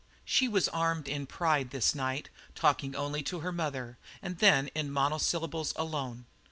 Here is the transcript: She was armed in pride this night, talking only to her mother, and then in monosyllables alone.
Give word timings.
She 0.25 0.47
was 0.47 0.67
armed 0.69 1.07
in 1.07 1.27
pride 1.27 1.69
this 1.69 1.93
night, 1.93 2.29
talking 2.55 2.95
only 2.95 3.21
to 3.21 3.41
her 3.41 3.51
mother, 3.51 3.99
and 4.23 4.39
then 4.39 4.69
in 4.69 4.89
monosyllables 4.89 5.73
alone. 5.75 6.25